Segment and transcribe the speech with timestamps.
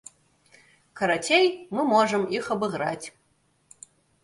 [1.01, 1.45] Карацей,
[1.77, 3.05] мы можам іх абыграць.